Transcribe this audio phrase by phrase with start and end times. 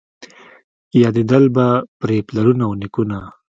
[1.01, 1.67] یادېدل به
[1.99, 3.19] پرې پلرونه او نیکونه